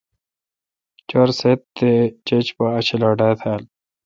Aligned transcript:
چار 1.09 1.29
سیت 1.39 1.61
تے°چھج 1.75 2.45
پا 2.57 2.65
اک 2.75 2.81
چھلا 2.87 3.09
ڈھا 3.17 3.29
تال۔ 3.39 3.61